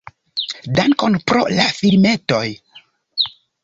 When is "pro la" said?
1.31-1.69